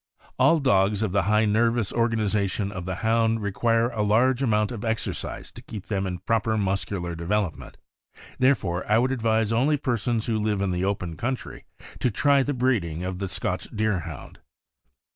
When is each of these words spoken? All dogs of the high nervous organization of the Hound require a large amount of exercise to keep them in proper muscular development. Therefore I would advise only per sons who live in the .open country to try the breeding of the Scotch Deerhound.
All 0.39 0.57
dogs 0.57 1.03
of 1.03 1.11
the 1.11 1.21
high 1.29 1.45
nervous 1.45 1.93
organization 1.93 2.71
of 2.71 2.87
the 2.87 2.95
Hound 3.05 3.39
require 3.43 3.91
a 3.91 4.01
large 4.01 4.41
amount 4.41 4.71
of 4.71 4.83
exercise 4.83 5.51
to 5.51 5.61
keep 5.61 5.85
them 5.89 6.07
in 6.07 6.17
proper 6.17 6.57
muscular 6.57 7.13
development. 7.13 7.77
Therefore 8.39 8.83
I 8.91 8.97
would 8.97 9.11
advise 9.11 9.53
only 9.53 9.77
per 9.77 9.97
sons 9.97 10.25
who 10.25 10.39
live 10.39 10.59
in 10.59 10.71
the 10.71 10.83
.open 10.85 11.17
country 11.17 11.65
to 11.99 12.09
try 12.09 12.41
the 12.41 12.55
breeding 12.55 13.03
of 13.03 13.19
the 13.19 13.27
Scotch 13.27 13.67
Deerhound. 13.71 14.39